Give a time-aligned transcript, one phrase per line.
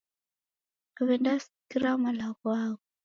[1.05, 2.81] Wendasikira malagho agho